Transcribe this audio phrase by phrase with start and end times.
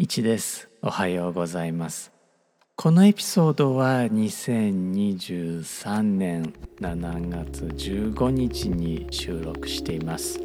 [0.00, 0.68] 1です。
[0.80, 2.12] おはようございます。
[2.76, 10.40] このエピソードは2023年7月15日に収録しています。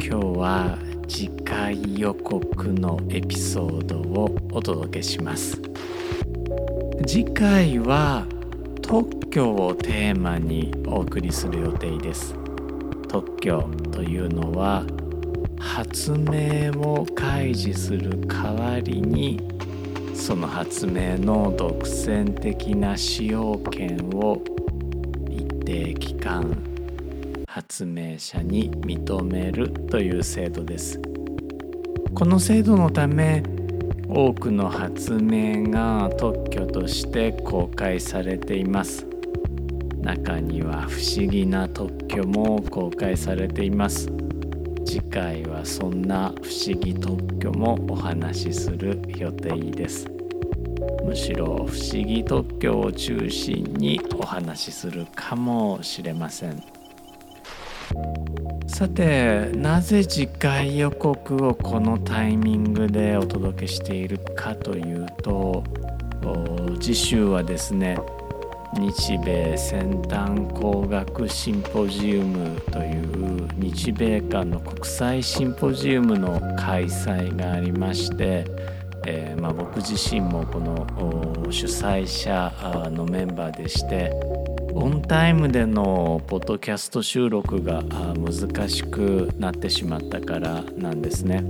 [0.00, 5.60] 日は次回予告のエピソードをお届けします。
[7.06, 8.26] 次回は
[8.80, 12.34] 特許をテーマにお送りする予定です。
[13.06, 14.86] 特許というのは
[15.58, 19.40] 発明を開示する代わりに
[20.14, 24.42] その発明の独占的な使用権を
[25.28, 26.56] 一定期間
[27.46, 31.00] 発明者に認めるという制度です。
[32.14, 33.42] この制度のため
[34.08, 39.06] 多くの発明が特許として公開されています。
[40.00, 44.08] 中には不思議な特許も公開されています。
[44.84, 50.08] 次回はそんな不思議特許もお話しする予定です。
[51.04, 56.62] むしろ不思議特許を中心にお話しするかもしれません。
[58.66, 65.62] さてなぜ次回予告をこのタイミングでお届けしているかというと
[66.80, 67.98] 次週はですね
[68.78, 78.44] 日米先端工学シンポジウムという日米間の国際シンポジウムの開催がありまして、
[79.06, 80.86] えーまあ、僕自身もこの
[81.50, 82.52] 主催者
[82.90, 84.10] のメンバーでして
[84.72, 91.44] オンタイムでのポッドキャスト収録が難しくなってしまったからなんですね。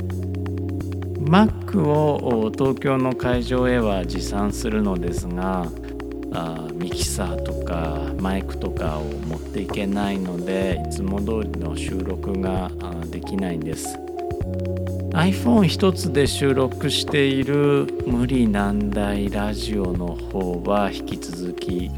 [1.24, 5.66] Mac を東京の会場へは持参するのですが
[6.34, 12.70] あミキサーとかマイクとかを持っていけないのでいつも通りの収録が
[13.06, 13.98] できないんです。
[15.14, 21.88] iPhone 一つで収録している無理難題ラジオの方は引き続き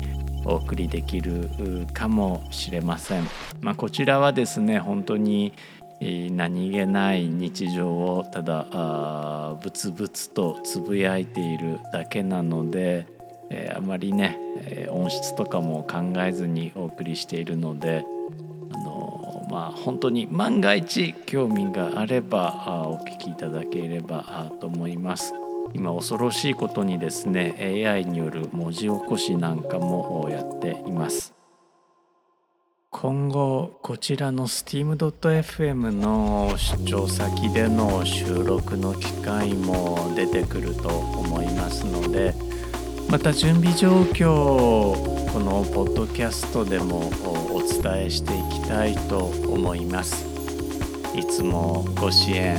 [0.44, 1.48] お送りできる
[1.94, 3.24] かもしれません、
[3.62, 5.54] まあ、こちらはですね本当に
[6.00, 13.06] 何気ない日常をただあブツブツとつぶやいているだけなので
[13.50, 18.04] えー、あまりね、えー、音質とかも考えずにお送りしているので、
[18.72, 25.32] あのー、まあ本当に万が一興味があればあお聞きいただければと思います。
[25.74, 31.36] 今恐ろしいことにですね AI による文字起こしなんかもやっています。
[32.98, 42.34] 今後こちらの steam.fm の出張先での収録の機会も出てくると思いますので
[43.08, 47.08] また準備状況をこのポッドキャストでも
[47.50, 50.26] お伝えしていきたいと思います
[51.14, 52.56] いつもご支援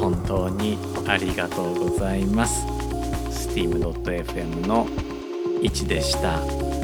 [0.00, 2.66] 本当にありがとうございます
[3.50, 4.86] steam.fm の
[5.62, 6.83] 1でした。